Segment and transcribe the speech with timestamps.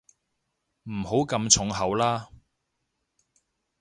[0.89, 2.29] 唔好咁重口啦